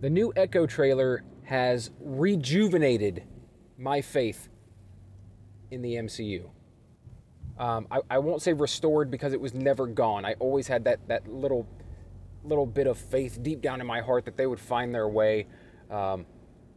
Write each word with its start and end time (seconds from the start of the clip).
The 0.00 0.10
new 0.10 0.32
Echo 0.36 0.66
trailer 0.66 1.24
has 1.44 1.90
rejuvenated 2.00 3.24
my 3.76 4.00
faith 4.00 4.48
in 5.70 5.82
the 5.82 5.94
MCU. 5.94 6.44
Um, 7.58 7.88
I, 7.90 8.00
I 8.10 8.18
won't 8.18 8.40
say 8.40 8.52
restored 8.52 9.10
because 9.10 9.32
it 9.32 9.40
was 9.40 9.54
never 9.54 9.88
gone. 9.88 10.24
I 10.24 10.34
always 10.34 10.68
had 10.68 10.84
that, 10.84 11.08
that 11.08 11.26
little 11.26 11.66
little 12.44 12.66
bit 12.66 12.86
of 12.86 12.96
faith 12.96 13.42
deep 13.42 13.60
down 13.60 13.80
in 13.80 13.86
my 13.86 14.00
heart 14.00 14.24
that 14.24 14.36
they 14.36 14.46
would 14.46 14.60
find 14.60 14.94
their 14.94 15.08
way. 15.08 15.46
Um, 15.90 16.24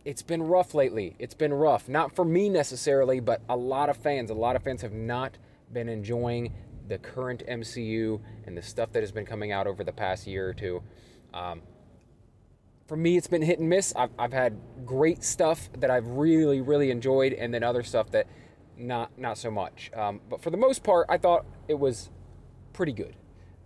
it's 0.03 0.23
been 0.23 0.41
rough 0.41 0.73
lately. 0.73 1.15
It's 1.19 1.35
been 1.35 1.53
rough. 1.53 1.87
Not 1.87 2.15
for 2.15 2.25
me 2.25 2.49
necessarily, 2.49 3.19
but 3.19 3.41
a 3.47 3.55
lot 3.55 3.89
of 3.89 3.97
fans. 3.97 4.31
A 4.31 4.33
lot 4.33 4.55
of 4.55 4.63
fans 4.63 4.81
have 4.81 4.93
not 4.93 5.37
been 5.71 5.87
enjoying 5.87 6.51
the 6.87 6.97
current 6.97 7.43
MCU 7.47 8.19
and 8.45 8.57
the 8.57 8.61
stuff 8.61 8.91
that 8.93 9.01
has 9.01 9.11
been 9.11 9.25
coming 9.25 9.51
out 9.51 9.67
over 9.67 9.83
the 9.83 9.93
past 9.93 10.25
year 10.25 10.49
or 10.49 10.53
two. 10.53 10.81
Um, 11.33 11.61
for 12.91 12.97
me, 12.97 13.15
it's 13.15 13.27
been 13.27 13.41
hit 13.41 13.57
and 13.57 13.69
miss. 13.69 13.93
I've, 13.95 14.09
I've 14.19 14.33
had 14.33 14.59
great 14.85 15.23
stuff 15.23 15.69
that 15.77 15.89
I've 15.89 16.05
really, 16.07 16.59
really 16.59 16.91
enjoyed, 16.91 17.31
and 17.31 17.53
then 17.53 17.63
other 17.63 17.83
stuff 17.83 18.11
that 18.11 18.27
not 18.77 19.17
not 19.17 19.37
so 19.37 19.49
much. 19.49 19.89
Um, 19.95 20.19
but 20.29 20.41
for 20.41 20.49
the 20.49 20.57
most 20.57 20.83
part, 20.83 21.05
I 21.07 21.17
thought 21.17 21.45
it 21.69 21.79
was 21.79 22.09
pretty 22.73 22.91
good, 22.91 23.15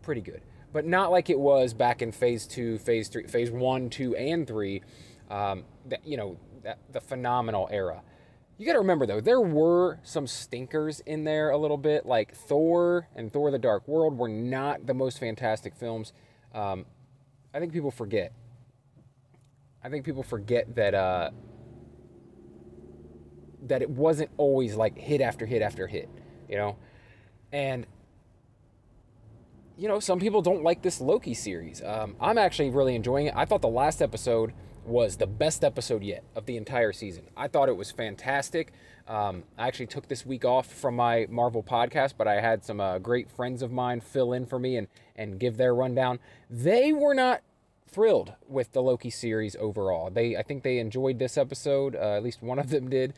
pretty 0.03 0.21
good. 0.21 0.43
But 0.71 0.85
not 0.85 1.09
like 1.09 1.31
it 1.31 1.39
was 1.39 1.73
back 1.73 2.03
in 2.03 2.11
Phase 2.11 2.45
Two, 2.45 2.77
Phase 2.77 3.07
Three, 3.07 3.25
Phase 3.25 3.49
One, 3.49 3.89
Two, 3.89 4.15
and 4.15 4.45
Three. 4.45 4.84
Um, 5.31 5.63
that 5.87 6.05
you 6.05 6.17
know, 6.17 6.37
that, 6.62 6.77
the 6.91 7.01
phenomenal 7.01 7.67
era. 7.71 8.03
You 8.59 8.67
got 8.67 8.73
to 8.73 8.79
remember 8.79 9.07
though, 9.07 9.21
there 9.21 9.41
were 9.41 10.01
some 10.03 10.27
stinkers 10.27 10.99
in 10.99 11.23
there 11.23 11.49
a 11.49 11.57
little 11.57 11.77
bit, 11.77 12.05
like 12.05 12.35
Thor 12.35 13.07
and 13.15 13.34
Thor: 13.34 13.49
The 13.49 13.57
Dark 13.57 13.87
World 13.87 14.20
were 14.20 14.29
not 14.29 14.85
the 14.85 14.93
most 14.93 15.17
fantastic 15.17 15.76
films. 15.76 16.13
Um, 16.53 16.85
I 17.55 17.59
think 17.59 17.73
people 17.73 17.89
forget 17.89 18.31
I 19.85 19.89
think 19.89 20.03
people 20.03 20.23
forget 20.23 20.73
that 20.77 20.95
uh, 20.95 21.29
that 23.68 23.84
it 23.84 23.90
wasn't 23.91 24.32
always 24.35 24.73
like 24.73 24.98
hit 24.98 25.21
after 25.21 25.46
hit 25.46 25.62
after 25.62 25.85
hit, 25.85 26.09
you 26.49 26.57
know, 26.57 26.76
and 27.54 27.85
you 29.77 29.87
know 29.87 29.99
some 29.99 30.20
people 30.20 30.41
don't 30.41 30.63
like 30.63 30.82
this 30.82 30.99
Loki 30.99 31.35
series. 31.35 31.84
Um, 31.84 32.15
I'm 32.20 32.40
actually 32.40 32.71
really 32.71 32.96
enjoying 32.96 33.27
it. 33.27 33.35
I 33.37 33.46
thought 33.46 33.62
the 33.62 33.68
last 33.68 34.01
episode 34.01 34.54
was 34.85 35.18
the 35.18 35.27
best 35.27 35.63
episode 35.63 36.02
yet 36.02 36.24
of 36.35 36.48
the 36.48 36.57
entire 36.57 36.91
season. 36.91 37.26
I 37.37 37.48
thought 37.48 37.70
it 37.70 37.77
was 37.77 37.91
fantastic. 37.91 38.74
Um, 39.07 39.43
I 39.55 39.68
actually 39.68 39.87
took 39.87 40.07
this 40.07 40.26
week 40.26 40.46
off 40.46 40.65
from 40.65 40.96
my 40.96 41.27
Marvel 41.29 41.62
podcast, 41.62 42.15
but 42.18 42.27
I 42.27 42.41
had 42.41 42.65
some 42.65 42.81
uh, 42.81 42.98
great 42.98 43.29
friends 43.29 43.62
of 43.62 43.71
mine 43.71 44.02
fill 44.02 44.34
in 44.34 44.48
for 44.48 44.57
me 44.57 44.77
and 44.77 44.87
and 45.15 45.40
give 45.40 45.57
their 45.57 45.76
rundown. 45.76 46.18
They 46.49 46.91
were 46.91 47.13
not 47.13 47.41
thrilled 47.87 48.33
with 48.47 48.71
the 48.73 48.81
Loki 48.81 49.09
series 49.09 49.55
overall. 49.57 50.09
They, 50.09 50.35
I 50.35 50.43
think 50.43 50.63
they 50.63 50.79
enjoyed 50.79 51.19
this 51.19 51.37
episode. 51.37 51.95
Uh, 51.95 52.15
at 52.15 52.23
least 52.23 52.41
one 52.41 52.59
of 52.59 52.69
them 52.69 52.89
did. 52.89 53.13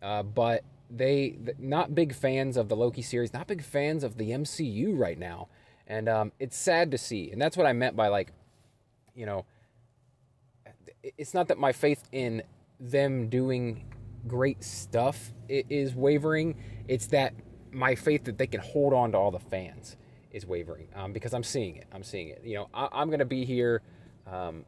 Uh, 0.00 0.22
but 0.22 0.64
they, 0.90 1.36
not 1.58 1.94
big 1.94 2.14
fans 2.14 2.56
of 2.56 2.68
the 2.68 2.76
Loki 2.76 3.02
series, 3.02 3.32
not 3.32 3.46
big 3.46 3.62
fans 3.62 4.04
of 4.04 4.16
the 4.16 4.30
MCU 4.30 4.98
right 4.98 5.18
now. 5.18 5.48
And 5.86 6.08
um, 6.08 6.32
it's 6.38 6.56
sad 6.56 6.90
to 6.92 6.98
see. 6.98 7.30
And 7.30 7.40
that's 7.40 7.56
what 7.56 7.66
I 7.66 7.72
meant 7.72 7.96
by 7.96 8.08
like, 8.08 8.32
you 9.14 9.26
know, 9.26 9.44
it's 11.02 11.34
not 11.34 11.48
that 11.48 11.58
my 11.58 11.72
faith 11.72 12.02
in 12.12 12.42
them 12.78 13.28
doing 13.28 13.84
great 14.26 14.62
stuff 14.62 15.32
is 15.48 15.94
wavering. 15.94 16.56
It's 16.88 17.06
that 17.08 17.34
my 17.70 17.94
faith 17.94 18.24
that 18.24 18.38
they 18.38 18.46
can 18.46 18.60
hold 18.60 18.92
on 18.92 19.12
to 19.12 19.18
all 19.18 19.30
the 19.30 19.38
fans 19.38 19.96
is 20.30 20.46
wavering 20.46 20.88
um, 20.94 21.12
because 21.12 21.34
I'm 21.34 21.42
seeing 21.42 21.76
it. 21.76 21.86
I'm 21.92 22.02
seeing 22.02 22.28
it. 22.28 22.42
You 22.44 22.54
know, 22.54 22.68
I, 22.72 23.02
am 23.02 23.08
going 23.08 23.18
to 23.18 23.24
be 23.24 23.44
here 23.44 23.82
um, 24.26 24.64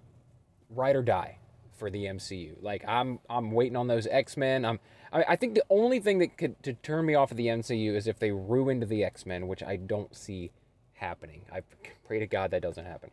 ride 0.71 0.97
or 0.97 1.03
die 1.03 1.39
for 1.77 1.91
the 1.91 2.05
MCU. 2.05 2.57
Like 2.61 2.85
I'm 2.87 3.19
I'm 3.29 3.53
waiting 3.53 3.77
on 3.77 3.87
those 3.87 4.07
X 4.07 4.37
Men. 4.37 4.65
I'm 4.65 4.81
I, 5.13 5.25
I, 5.29 5.37
think 5.37 5.55
the 5.55 5.65
only 5.71 6.01
thing 6.01 6.19
that 6.19 6.37
could 6.37 6.63
to 6.63 6.73
turn 6.73 7.07
me 7.07 7.15
off 7.15 7.31
of 7.31 7.37
the 7.37 7.47
MCU 7.47 7.95
is 7.95 8.07
if 8.07 8.19
they 8.19 8.31
ruined 8.31 8.89
the 8.89 9.05
X 9.05 9.27
Men, 9.27 9.49
which 9.49 9.63
I 9.63 9.77
don't 9.77 10.15
see 10.15 10.51
happening. 10.95 11.43
I 11.53 11.63
pray 12.07 12.19
to 12.19 12.27
God 12.27 12.51
that 12.53 12.63
doesn't 12.63 12.85
happen. 12.85 13.11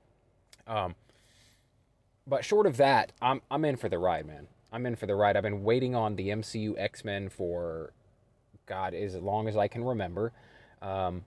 Um, 0.67 0.95
but 2.27 2.45
short 2.45 2.65
of 2.65 2.77
that, 2.77 3.11
I'm 3.21 3.41
I'm 3.49 3.65
in 3.65 3.77
for 3.77 3.89
the 3.89 3.99
ride, 3.99 4.25
man. 4.25 4.47
I'm 4.71 4.85
in 4.85 4.95
for 4.95 5.05
the 5.05 5.15
ride. 5.15 5.35
I've 5.35 5.43
been 5.43 5.63
waiting 5.63 5.95
on 5.95 6.15
the 6.15 6.29
MCU 6.29 6.75
X 6.77 7.03
Men 7.03 7.29
for 7.29 7.93
God 8.65 8.93
as 8.93 9.15
long 9.15 9.47
as 9.47 9.57
I 9.57 9.67
can 9.67 9.83
remember. 9.83 10.31
Um, 10.81 11.25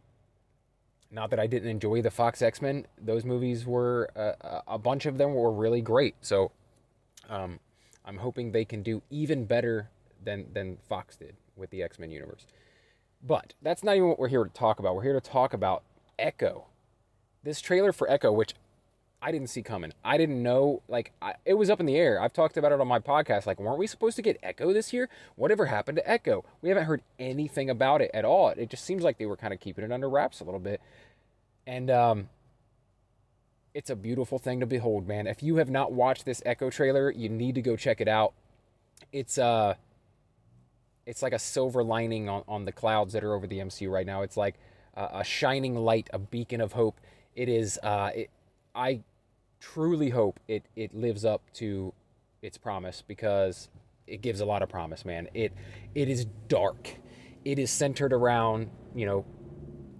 not 1.14 1.30
that 1.30 1.38
I 1.38 1.46
didn't 1.46 1.68
enjoy 1.68 2.02
the 2.02 2.10
Fox 2.10 2.42
X 2.42 2.60
Men; 2.60 2.86
those 3.00 3.24
movies 3.24 3.64
were 3.64 4.10
uh, 4.16 4.60
a 4.66 4.78
bunch 4.78 5.06
of 5.06 5.16
them 5.16 5.34
were 5.34 5.52
really 5.52 5.80
great. 5.80 6.16
So 6.20 6.50
um, 7.30 7.60
I'm 8.04 8.18
hoping 8.18 8.52
they 8.52 8.64
can 8.64 8.82
do 8.82 9.02
even 9.10 9.44
better 9.44 9.90
than 10.22 10.46
than 10.52 10.78
Fox 10.88 11.16
did 11.16 11.36
with 11.56 11.70
the 11.70 11.82
X 11.82 11.98
Men 11.98 12.10
universe. 12.10 12.46
But 13.26 13.54
that's 13.62 13.82
not 13.82 13.96
even 13.96 14.08
what 14.08 14.18
we're 14.18 14.28
here 14.28 14.44
to 14.44 14.50
talk 14.50 14.78
about. 14.78 14.96
We're 14.96 15.04
here 15.04 15.18
to 15.18 15.30
talk 15.30 15.54
about 15.54 15.82
Echo. 16.18 16.66
This 17.42 17.60
trailer 17.60 17.92
for 17.92 18.10
Echo, 18.10 18.32
which 18.32 18.54
I 19.24 19.32
didn't 19.32 19.48
see 19.48 19.62
coming. 19.62 19.94
I 20.04 20.18
didn't 20.18 20.42
know, 20.42 20.82
like, 20.86 21.12
I, 21.22 21.36
it 21.46 21.54
was 21.54 21.70
up 21.70 21.80
in 21.80 21.86
the 21.86 21.96
air. 21.96 22.20
I've 22.20 22.34
talked 22.34 22.58
about 22.58 22.72
it 22.72 22.80
on 22.80 22.86
my 22.86 22.98
podcast. 22.98 23.46
Like, 23.46 23.58
weren't 23.58 23.78
we 23.78 23.86
supposed 23.86 24.16
to 24.16 24.22
get 24.22 24.38
Echo 24.42 24.74
this 24.74 24.92
year? 24.92 25.08
Whatever 25.36 25.64
happened 25.64 25.96
to 25.96 26.08
Echo? 26.08 26.44
We 26.60 26.68
haven't 26.68 26.84
heard 26.84 27.00
anything 27.18 27.70
about 27.70 28.02
it 28.02 28.10
at 28.12 28.26
all. 28.26 28.48
It 28.50 28.68
just 28.68 28.84
seems 28.84 29.02
like 29.02 29.16
they 29.16 29.24
were 29.24 29.38
kind 29.38 29.54
of 29.54 29.60
keeping 29.60 29.82
it 29.82 29.90
under 29.90 30.10
wraps 30.10 30.40
a 30.40 30.44
little 30.44 30.60
bit. 30.60 30.78
And 31.66 31.90
um, 31.90 32.28
it's 33.72 33.88
a 33.88 33.96
beautiful 33.96 34.38
thing 34.38 34.60
to 34.60 34.66
behold, 34.66 35.08
man. 35.08 35.26
If 35.26 35.42
you 35.42 35.56
have 35.56 35.70
not 35.70 35.90
watched 35.90 36.26
this 36.26 36.42
Echo 36.44 36.68
trailer, 36.68 37.10
you 37.10 37.30
need 37.30 37.54
to 37.54 37.62
go 37.62 37.76
check 37.76 38.02
it 38.02 38.08
out. 38.08 38.34
It's 39.10 39.38
uh, 39.38 39.76
it's 41.06 41.22
like 41.22 41.32
a 41.32 41.38
silver 41.38 41.82
lining 41.82 42.28
on, 42.28 42.42
on 42.46 42.66
the 42.66 42.72
clouds 42.72 43.14
that 43.14 43.24
are 43.24 43.32
over 43.32 43.46
the 43.46 43.60
MCU 43.60 43.90
right 43.90 44.06
now. 44.06 44.20
It's 44.20 44.36
like 44.36 44.56
a, 44.92 45.08
a 45.14 45.24
shining 45.24 45.76
light, 45.76 46.10
a 46.12 46.18
beacon 46.18 46.60
of 46.60 46.72
hope. 46.72 47.00
It 47.34 47.48
is. 47.48 47.78
Uh, 47.82 48.10
it, 48.14 48.30
I 48.74 49.00
truly 49.72 50.10
hope 50.10 50.40
it 50.46 50.66
it 50.76 50.94
lives 50.94 51.24
up 51.24 51.42
to 51.54 51.92
its 52.42 52.58
promise 52.58 53.02
because 53.06 53.68
it 54.06 54.20
gives 54.20 54.40
a 54.40 54.44
lot 54.44 54.62
of 54.62 54.68
promise, 54.68 55.04
man. 55.04 55.28
It 55.34 55.52
it 55.94 56.08
is 56.08 56.26
dark. 56.48 56.96
It 57.44 57.58
is 57.58 57.70
centered 57.70 58.12
around 58.12 58.70
you 58.94 59.06
know 59.06 59.24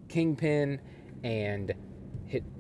Kingpin 0.09 0.81
and 1.23 1.73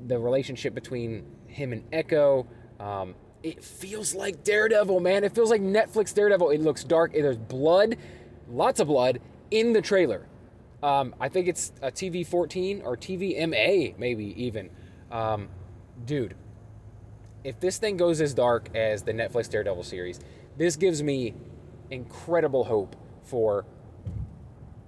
the 0.06 0.18
relationship 0.18 0.74
between 0.74 1.26
him 1.46 1.72
and 1.72 1.84
Echo. 1.92 2.46
Um, 2.80 3.14
it 3.42 3.62
feels 3.62 4.14
like 4.14 4.42
Daredevil, 4.42 5.00
man. 5.00 5.24
It 5.24 5.34
feels 5.34 5.50
like 5.50 5.60
Netflix 5.60 6.14
Daredevil. 6.14 6.50
It 6.50 6.60
looks 6.62 6.84
dark. 6.84 7.12
There's 7.12 7.36
blood, 7.36 7.96
lots 8.48 8.80
of 8.80 8.86
blood 8.86 9.20
in 9.50 9.74
the 9.74 9.82
trailer. 9.82 10.26
Um, 10.82 11.14
I 11.20 11.28
think 11.28 11.48
it's 11.48 11.72
a 11.82 11.90
TV 11.90 12.26
14 12.26 12.82
or 12.82 12.96
TV 12.96 13.36
MA, 13.48 13.94
maybe 13.98 14.42
even. 14.42 14.70
Um, 15.10 15.48
dude, 16.06 16.34
if 17.44 17.60
this 17.60 17.76
thing 17.78 17.98
goes 17.98 18.20
as 18.22 18.32
dark 18.32 18.74
as 18.74 19.02
the 19.02 19.12
Netflix 19.12 19.50
Daredevil 19.50 19.84
series, 19.84 20.18
this 20.56 20.76
gives 20.76 21.02
me 21.02 21.34
incredible 21.90 22.64
hope 22.64 22.96
for 23.22 23.66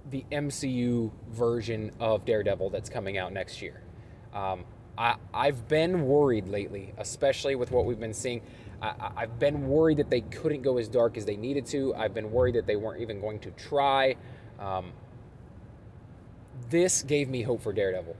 the 0.09 0.25
MCU 0.31 1.11
version 1.29 1.91
of 1.99 2.25
Daredevil 2.25 2.71
that's 2.71 2.89
coming 2.89 3.17
out 3.17 3.31
next 3.31 3.61
year. 3.61 3.81
Um, 4.33 4.65
I, 4.97 5.15
I've 5.33 5.67
been 5.67 6.07
worried 6.07 6.47
lately, 6.47 6.93
especially 6.97 7.55
with 7.55 7.71
what 7.71 7.85
we've 7.85 7.99
been 7.99 8.13
seeing. 8.13 8.41
I, 8.81 9.11
I've 9.15 9.37
been 9.37 9.67
worried 9.67 9.97
that 9.97 10.09
they 10.09 10.21
couldn't 10.21 10.63
go 10.63 10.77
as 10.77 10.87
dark 10.87 11.17
as 11.17 11.25
they 11.25 11.35
needed 11.35 11.67
to. 11.67 11.93
I've 11.93 12.13
been 12.13 12.31
worried 12.31 12.55
that 12.55 12.65
they 12.65 12.75
weren't 12.75 13.01
even 13.01 13.21
going 13.21 13.39
to 13.39 13.51
try. 13.51 14.15
Um, 14.59 14.93
this 16.69 17.03
gave 17.03 17.29
me 17.29 17.43
hope 17.43 17.61
for 17.61 17.73
Daredevil. 17.73 18.15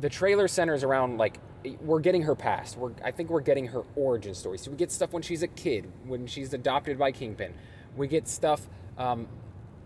The 0.00 0.08
trailer 0.08 0.48
centers 0.48 0.82
around 0.82 1.18
like 1.18 1.38
we're 1.80 2.00
getting 2.00 2.22
her 2.22 2.34
past. 2.34 2.76
We're 2.76 2.92
I 3.04 3.10
think 3.10 3.30
we're 3.30 3.40
getting 3.40 3.68
her 3.68 3.82
origin 3.94 4.34
story. 4.34 4.58
So 4.58 4.70
we 4.70 4.76
get 4.76 4.92
stuff 4.92 5.12
when 5.12 5.22
she's 5.22 5.42
a 5.42 5.48
kid, 5.48 5.90
when 6.06 6.26
she's 6.26 6.52
adopted 6.52 6.98
by 6.98 7.12
Kingpin. 7.12 7.54
We 7.96 8.08
get 8.08 8.28
stuff 8.28 8.68
um, 8.98 9.28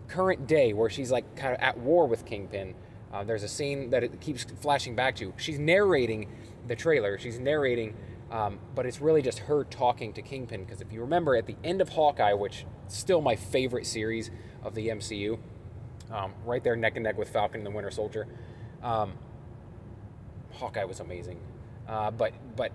current 0.07 0.47
day 0.47 0.73
where 0.73 0.89
she's 0.89 1.11
like 1.11 1.35
kind 1.35 1.53
of 1.53 1.61
at 1.61 1.77
war 1.77 2.07
with 2.07 2.25
Kingpin. 2.25 2.75
Uh, 3.13 3.23
there's 3.23 3.43
a 3.43 3.47
scene 3.47 3.89
that 3.89 4.03
it 4.03 4.19
keeps 4.21 4.45
flashing 4.61 4.95
back 4.95 5.15
to. 5.17 5.33
She's 5.37 5.59
narrating 5.59 6.29
the 6.67 6.75
trailer. 6.75 7.17
She's 7.17 7.39
narrating, 7.39 7.95
um, 8.31 8.59
but 8.73 8.85
it's 8.85 9.01
really 9.01 9.21
just 9.21 9.39
her 9.39 9.63
talking 9.65 10.13
to 10.13 10.21
Kingpin. 10.21 10.63
Because 10.63 10.81
if 10.81 10.93
you 10.93 11.01
remember, 11.01 11.35
at 11.35 11.45
the 11.45 11.55
end 11.63 11.81
of 11.81 11.89
Hawkeye, 11.89 12.33
which 12.33 12.65
still 12.87 13.21
my 13.21 13.35
favorite 13.35 13.85
series 13.85 14.31
of 14.63 14.75
the 14.75 14.89
MCU, 14.89 15.39
um, 16.11 16.33
right 16.45 16.63
there 16.63 16.75
neck 16.75 16.95
and 16.95 17.03
neck 17.03 17.17
with 17.17 17.29
Falcon 17.29 17.61
and 17.61 17.65
the 17.65 17.71
Winter 17.71 17.91
Soldier. 17.91 18.27
Um, 18.83 19.13
Hawkeye 20.53 20.83
was 20.83 20.99
amazing, 20.99 21.39
uh, 21.91 22.09
but 22.09 22.33
but 22.55 22.71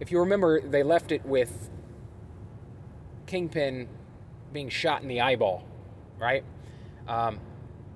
if 0.00 0.10
you 0.10 0.20
remember, 0.20 0.60
they 0.60 0.82
left 0.82 1.12
it 1.12 1.26
with 1.26 1.70
Kingpin 3.26 3.88
being 4.52 4.68
shot 4.68 5.02
in 5.02 5.08
the 5.08 5.20
eyeball, 5.20 5.64
right? 6.18 6.44
Um, 7.08 7.40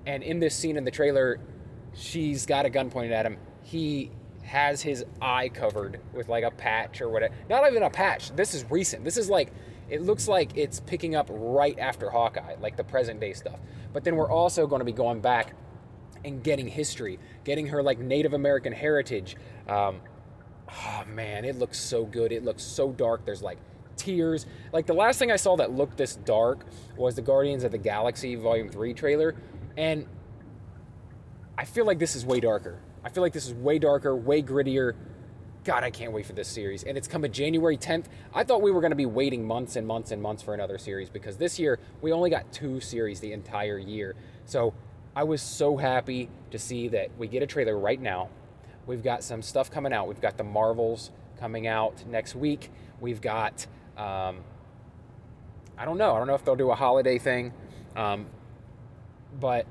and 0.04 0.22
in 0.22 0.40
this 0.40 0.54
scene 0.54 0.76
in 0.76 0.84
the 0.84 0.90
trailer, 0.90 1.38
she's 1.94 2.44
got 2.44 2.66
a 2.66 2.70
gun 2.70 2.90
pointed 2.90 3.12
at 3.12 3.24
him. 3.24 3.38
He 3.62 4.10
has 4.42 4.82
his 4.82 5.04
eye 5.20 5.48
covered 5.48 6.00
with 6.12 6.28
like 6.28 6.44
a 6.44 6.50
patch 6.50 7.00
or 7.00 7.08
whatever. 7.08 7.34
Not 7.48 7.68
even 7.70 7.82
a 7.82 7.90
patch. 7.90 8.34
This 8.34 8.54
is 8.54 8.68
recent. 8.70 9.04
This 9.04 9.16
is 9.16 9.30
like 9.30 9.52
it 9.88 10.02
looks 10.02 10.26
like 10.26 10.56
it's 10.56 10.80
picking 10.80 11.14
up 11.14 11.28
right 11.30 11.78
after 11.78 12.10
Hawkeye, 12.10 12.56
like 12.60 12.76
the 12.76 12.84
present 12.84 13.20
day 13.20 13.32
stuff. 13.32 13.60
But 13.92 14.02
then 14.02 14.16
we're 14.16 14.30
also 14.30 14.66
going 14.66 14.80
to 14.80 14.84
be 14.84 14.92
going 14.92 15.20
back 15.20 15.54
and 16.26 16.42
getting 16.42 16.66
history, 16.66 17.18
getting 17.44 17.68
her 17.68 17.82
like 17.82 17.98
Native 17.98 18.34
American 18.34 18.72
heritage. 18.72 19.36
Um, 19.68 20.00
oh 20.68 21.04
man, 21.06 21.44
it 21.44 21.56
looks 21.56 21.78
so 21.78 22.04
good. 22.04 22.32
It 22.32 22.44
looks 22.44 22.62
so 22.62 22.92
dark. 22.92 23.24
There's 23.24 23.42
like 23.42 23.58
tears. 23.96 24.44
Like 24.72 24.86
the 24.86 24.94
last 24.94 25.18
thing 25.18 25.30
I 25.30 25.36
saw 25.36 25.56
that 25.56 25.72
looked 25.72 25.96
this 25.96 26.16
dark 26.16 26.66
was 26.96 27.14
the 27.14 27.22
Guardians 27.22 27.64
of 27.64 27.70
the 27.72 27.78
Galaxy 27.78 28.34
Volume 28.34 28.68
3 28.68 28.92
trailer. 28.92 29.36
And 29.76 30.06
I 31.56 31.64
feel 31.64 31.86
like 31.86 31.98
this 31.98 32.16
is 32.16 32.26
way 32.26 32.40
darker. 32.40 32.80
I 33.04 33.08
feel 33.08 33.22
like 33.22 33.32
this 33.32 33.46
is 33.46 33.54
way 33.54 33.78
darker, 33.78 34.14
way 34.14 34.42
grittier. 34.42 34.94
God, 35.62 35.84
I 35.84 35.90
can't 35.90 36.12
wait 36.12 36.26
for 36.26 36.32
this 36.32 36.48
series. 36.48 36.82
And 36.82 36.98
it's 36.98 37.08
coming 37.08 37.32
January 37.32 37.76
10th. 37.76 38.06
I 38.34 38.44
thought 38.44 38.62
we 38.62 38.70
were 38.72 38.80
going 38.80 38.90
to 38.92 38.96
be 38.96 39.06
waiting 39.06 39.44
months 39.44 39.76
and 39.76 39.86
months 39.86 40.10
and 40.10 40.20
months 40.20 40.42
for 40.42 40.54
another 40.54 40.78
series 40.78 41.08
because 41.08 41.36
this 41.36 41.58
year 41.58 41.78
we 42.02 42.12
only 42.12 42.30
got 42.30 42.52
two 42.52 42.80
series 42.80 43.20
the 43.20 43.32
entire 43.32 43.78
year. 43.78 44.16
So 44.44 44.74
I 45.16 45.24
was 45.24 45.40
so 45.40 45.78
happy 45.78 46.28
to 46.50 46.58
see 46.58 46.88
that 46.88 47.08
we 47.16 47.26
get 47.26 47.42
a 47.42 47.46
trailer 47.46 47.76
right 47.76 48.00
now. 48.00 48.28
We've 48.86 49.02
got 49.02 49.24
some 49.24 49.40
stuff 49.40 49.70
coming 49.70 49.90
out. 49.94 50.08
We've 50.08 50.20
got 50.20 50.36
the 50.36 50.44
Marvels 50.44 51.10
coming 51.40 51.66
out 51.66 52.06
next 52.06 52.34
week. 52.34 52.70
We've 53.00 53.22
got, 53.22 53.66
um, 53.96 54.40
I 55.78 55.86
don't 55.86 55.96
know. 55.96 56.14
I 56.14 56.18
don't 56.18 56.26
know 56.26 56.34
if 56.34 56.44
they'll 56.44 56.54
do 56.54 56.70
a 56.70 56.74
holiday 56.74 57.18
thing. 57.18 57.54
Um, 57.96 58.26
but, 59.40 59.64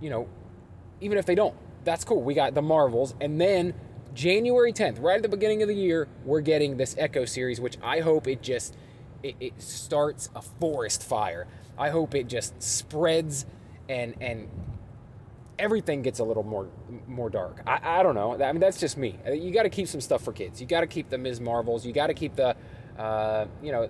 you 0.00 0.10
know, 0.10 0.28
even 1.00 1.16
if 1.16 1.26
they 1.26 1.36
don't, 1.36 1.54
that's 1.84 2.04
cool. 2.04 2.20
We 2.20 2.34
got 2.34 2.54
the 2.54 2.62
Marvels. 2.62 3.14
And 3.20 3.40
then 3.40 3.72
January 4.14 4.72
10th, 4.72 5.00
right 5.00 5.16
at 5.16 5.22
the 5.22 5.28
beginning 5.28 5.62
of 5.62 5.68
the 5.68 5.76
year, 5.76 6.08
we're 6.24 6.40
getting 6.40 6.76
this 6.76 6.96
Echo 6.98 7.24
series, 7.24 7.60
which 7.60 7.78
I 7.84 8.00
hope 8.00 8.26
it 8.26 8.42
just 8.42 8.76
it, 9.22 9.36
it 9.38 9.62
starts 9.62 10.28
a 10.34 10.42
forest 10.42 11.04
fire. 11.04 11.46
I 11.78 11.90
hope 11.90 12.16
it 12.16 12.26
just 12.26 12.60
spreads 12.60 13.46
and 13.88 14.14
and 14.20 14.48
everything 15.58 16.02
gets 16.02 16.18
a 16.18 16.24
little 16.24 16.42
more 16.42 16.68
more 17.06 17.30
dark. 17.30 17.62
I, 17.66 18.00
I 18.00 18.02
don't 18.02 18.14
know. 18.14 18.42
I 18.42 18.52
mean, 18.52 18.60
that's 18.60 18.78
just 18.78 18.96
me. 18.96 19.18
You 19.30 19.52
got 19.52 19.64
to 19.64 19.70
keep 19.70 19.88
some 19.88 20.00
stuff 20.00 20.22
for 20.22 20.32
kids. 20.32 20.60
You 20.60 20.66
got 20.66 20.80
to 20.80 20.86
keep 20.86 21.10
the 21.10 21.18
Ms. 21.18 21.40
Marvels. 21.40 21.86
You 21.86 21.92
got 21.92 22.08
to 22.08 22.14
keep 22.14 22.36
the 22.36 22.56
uh, 22.98 23.46
you 23.62 23.72
know 23.72 23.88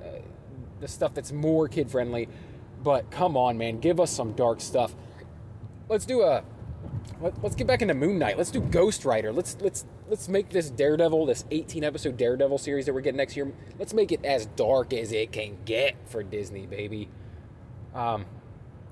the 0.81 0.89
stuff 0.89 1.15
that's 1.15 1.33
more 1.33 1.69
kid 1.69 1.91
friendly. 1.91 2.29
But 2.83 3.11
come 3.11 3.37
on, 3.37 3.59
man, 3.59 3.81
give 3.81 3.99
us 3.99 4.11
some 4.11 4.33
dark 4.33 4.61
stuff. 4.61 4.95
Let's 5.89 6.07
do 6.07 6.23
a 6.23 6.45
let, 7.21 7.45
us 7.45 7.55
get 7.55 7.67
back 7.67 7.83
into 7.83 7.95
Moon 7.95 8.19
Knight. 8.19 8.37
Let's 8.37 8.51
do 8.51 8.61
Ghost 8.61 9.05
Rider. 9.05 9.33
Let's 9.33 9.57
let's 9.61 9.85
let's 10.09 10.29
make 10.29 10.51
this 10.51 10.71
Daredevil, 10.71 11.27
this 11.27 11.45
18 11.51 11.85
episode 11.85 12.17
Daredevil 12.17 12.59
series 12.59 12.87
that 12.87 12.93
we're 12.93 13.01
getting 13.01 13.17
next 13.17 13.37
year. 13.37 13.53
Let's 13.79 13.95
make 13.95 14.13
it 14.13 14.25
as 14.25 14.47
dark 14.47 14.93
as 14.93 15.13
it 15.13 15.33
can 15.33 15.59
get 15.65 15.97
for 16.07 16.23
Disney, 16.23 16.67
baby. 16.67 17.09
Um, 17.95 18.27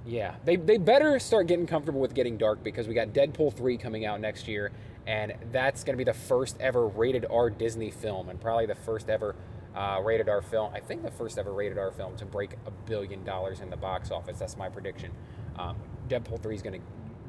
yeah, 0.06 0.34
they 0.44 0.56
they 0.56 0.76
better 0.76 1.18
start 1.18 1.46
getting 1.46 1.66
comfortable 1.66 2.00
with 2.00 2.14
getting 2.14 2.36
dark 2.36 2.62
because 2.62 2.86
we 2.86 2.94
got 2.94 3.08
Deadpool 3.08 3.54
3 3.54 3.76
coming 3.78 4.04
out 4.04 4.20
next 4.20 4.46
year, 4.48 4.72
and 5.06 5.34
that's 5.50 5.84
going 5.84 5.94
to 5.94 5.98
be 5.98 6.04
the 6.04 6.16
first 6.18 6.56
ever 6.60 6.86
rated 6.86 7.26
R 7.30 7.50
Disney 7.50 7.90
film, 7.90 8.28
and 8.28 8.40
probably 8.40 8.66
the 8.66 8.74
first 8.74 9.08
ever 9.08 9.34
uh, 9.74 10.00
rated 10.04 10.28
R 10.28 10.42
film. 10.42 10.72
I 10.74 10.80
think 10.80 11.02
the 11.02 11.10
first 11.10 11.38
ever 11.38 11.52
rated 11.52 11.78
R 11.78 11.90
film 11.90 12.16
to 12.16 12.26
break 12.26 12.52
a 12.66 12.70
billion 12.70 13.24
dollars 13.24 13.60
in 13.60 13.70
the 13.70 13.76
box 13.76 14.10
office. 14.10 14.38
That's 14.38 14.56
my 14.56 14.68
prediction. 14.68 15.10
Um, 15.58 15.76
Deadpool 16.08 16.42
3 16.42 16.54
is 16.54 16.62
going 16.62 16.80
to 16.80 16.86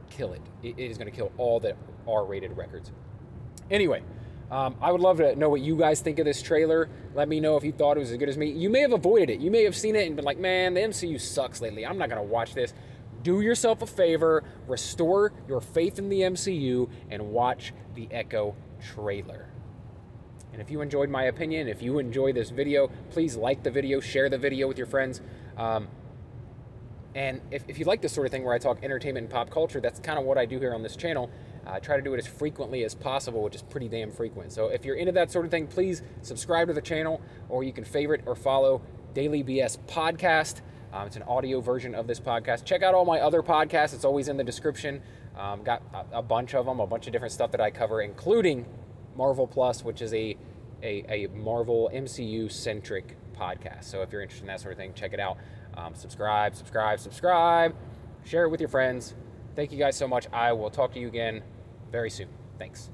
kill 0.10 0.33
it. 0.33 0.42
It 0.63 0.77
is 0.77 0.98
going 0.98 1.10
to 1.10 1.16
kill 1.16 1.31
all 1.38 1.60
the 1.60 1.75
R-rated 2.07 2.56
records. 2.57 2.92
Anyway, 3.72 4.04
um, 4.52 4.76
I 4.80 4.92
would 4.92 5.02
love 5.02 5.18
to 5.18 5.36
know 5.36 5.50
what 5.50 5.62
you 5.62 5.76
guys 5.76 6.02
think 6.02 6.20
of 6.20 6.26
this 6.26 6.42
trailer. 6.42 6.90
Let 7.16 7.28
me 7.28 7.40
know 7.40 7.58
if 7.58 7.64
you 7.64 7.72
thought 7.72 7.98
it 7.98 8.02
was 8.02 8.12
as 8.12 8.18
good 8.18 8.30
as 8.30 8.38
me. 8.38 8.52
You 8.52 8.70
may 8.70 8.82
have 8.82 8.94
avoided 8.94 9.30
it. 9.30 9.40
You 9.40 9.50
may 9.50 9.64
have 9.64 9.76
seen 9.76 9.96
it 9.96 10.06
and 10.06 10.16
been 10.16 10.26
like, 10.26 10.38
man, 10.38 10.76
the 10.76 10.82
MCU 10.82 11.20
sucks 11.20 11.62
lately. 11.62 11.86
I'm 11.86 11.98
not 11.98 12.10
going 12.10 12.22
to 12.22 12.28
watch 12.28 12.54
this. 12.54 12.74
Do 13.24 13.42
yourself 13.42 13.82
a 13.82 13.88
favor, 13.88 14.44
restore 14.68 15.34
your 15.48 15.62
faith 15.62 15.98
in 15.98 16.10
the 16.10 16.22
MCU, 16.22 16.88
and 17.10 17.32
watch 17.32 17.74
the 17.96 18.08
Echo 18.12 18.56
trailer. 18.94 19.50
And 20.54 20.62
if 20.62 20.70
you 20.70 20.82
enjoyed 20.82 21.10
my 21.10 21.24
opinion, 21.24 21.68
if 21.68 21.82
you 21.82 21.98
enjoy 21.98 22.32
this 22.32 22.52
video, 22.52 22.90
please 23.10 23.36
like 23.36 23.64
the 23.64 23.72
video, 23.72 24.00
share 24.00 24.30
the 24.30 24.38
video 24.38 24.68
with 24.68 24.78
your 24.78 24.88
friends. 24.88 25.22
Um, 25.58 25.88
and 27.16 27.42
if, 27.50 27.64
if 27.68 27.80
you 27.80 27.86
like 27.86 28.02
this 28.02 28.14
sort 28.14 28.28
of 28.28 28.32
thing 28.32 28.44
where 28.44 28.54
I 28.54 28.60
talk 28.60 28.84
entertainment 28.84 29.24
and 29.26 29.34
pop 29.34 29.50
culture, 29.50 29.82
that's 29.82 30.00
kind 30.00 30.20
of 30.20 30.26
what 30.26 30.38
I 30.38 30.46
do 30.46 30.60
here 30.60 30.74
on 30.74 30.84
this 30.84 30.96
channel. 30.96 31.32
I 31.68 31.80
try 31.80 31.96
to 31.96 32.02
do 32.02 32.14
it 32.14 32.18
as 32.18 32.28
frequently 32.28 32.84
as 32.84 32.94
possible, 32.94 33.42
which 33.42 33.56
is 33.56 33.62
pretty 33.62 33.88
damn 33.88 34.12
frequent. 34.12 34.52
So 34.52 34.68
if 34.68 34.86
you're 34.86 34.96
into 34.96 35.12
that 35.14 35.32
sort 35.32 35.46
of 35.46 35.52
thing, 35.52 35.68
please 35.68 36.02
subscribe 36.22 36.68
to 36.68 36.74
the 36.74 36.82
channel, 36.82 37.22
or 37.50 37.64
you 37.64 37.74
can 37.74 37.84
favorite 37.84 38.22
or 38.26 38.36
follow 38.36 38.82
Daily 39.14 39.44
BS 39.44 39.78
Podcast. 39.88 40.62
Um, 40.94 41.08
it's 41.08 41.16
an 41.16 41.24
audio 41.24 41.60
version 41.60 41.94
of 41.94 42.08
this 42.08 42.20
podcast. 42.20 42.64
Check 42.64 42.84
out 42.84 42.94
all 42.94 43.04
my 43.04 43.20
other 43.20 43.42
podcasts. 43.42 43.94
It's 43.94 44.06
always 44.06 44.28
in 44.28 44.38
the 44.38 44.44
description. 44.44 45.02
Um, 45.38 45.64
got 45.64 45.82
a, 45.94 46.20
a, 46.20 46.22
bunch 46.22 46.54
of 46.54 46.66
them, 46.66 46.80
a 46.80 46.88
bunch 46.88 47.08
of 47.08 47.14
different 47.14 47.34
stuff 47.34 47.52
that 47.52 47.60
I 47.60 47.70
cover, 47.70 48.02
including 48.02 48.66
Marvel 49.16 49.48
Plus, 49.48 49.84
which 49.84 50.02
is 50.02 50.14
a 50.14 50.38
a, 50.84 51.26
a 51.26 51.28
Marvel 51.30 51.90
MCU 51.94 52.52
centric 52.52 53.18
podcast. 53.34 53.86
So 53.86 54.02
if 54.02 54.12
you're 54.12 54.22
interested 54.22 54.44
in 54.44 54.48
that 54.48 54.62
sort 54.62 54.74
of 54.74 54.78
thing, 54.78 54.94
check 54.94 55.14
it 55.14 55.20
out. 55.20 55.38
Um, 55.76 55.96
subscribe, 55.96 56.56
subscribe, 56.56 57.00
subscribe. 57.00 57.76
Share 58.24 58.44
it 58.44 58.50
with 58.50 58.60
your 58.60 58.70
friends. 58.70 59.16
Thank 59.56 59.72
you 59.72 59.78
guys 59.78 59.98
so 59.98 60.08
much. 60.08 60.28
I 60.32 60.54
will 60.54 60.70
talk 60.70 60.94
to 60.94 61.00
you 61.00 61.08
again 61.08 61.42
very 61.92 62.10
soon. 62.10 62.30
Thanks. 62.58 62.90